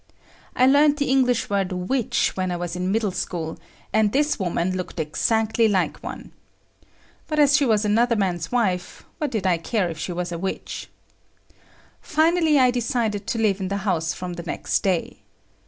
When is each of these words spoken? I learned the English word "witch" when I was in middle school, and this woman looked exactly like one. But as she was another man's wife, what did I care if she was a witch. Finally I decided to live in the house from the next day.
I 0.55 0.65
learned 0.65 0.97
the 0.97 1.05
English 1.07 1.47
word 1.47 1.71
"witch" 1.71 2.31
when 2.35 2.49
I 2.49 2.57
was 2.57 2.75
in 2.75 2.91
middle 2.91 3.11
school, 3.11 3.59
and 3.93 4.11
this 4.11 4.39
woman 4.39 4.75
looked 4.75 4.99
exactly 4.99 5.67
like 5.67 5.97
one. 6.01 6.31
But 7.27 7.37
as 7.37 7.55
she 7.55 7.65
was 7.67 7.85
another 7.85 8.15
man's 8.15 8.51
wife, 8.51 9.05
what 9.19 9.29
did 9.29 9.45
I 9.45 9.59
care 9.59 9.89
if 9.89 9.99
she 9.99 10.11
was 10.11 10.31
a 10.31 10.39
witch. 10.39 10.89
Finally 12.01 12.57
I 12.57 12.71
decided 12.71 13.27
to 13.27 13.37
live 13.37 13.59
in 13.59 13.67
the 13.67 13.77
house 13.85 14.11
from 14.15 14.33
the 14.33 14.41
next 14.43 14.79
day. 14.81 15.19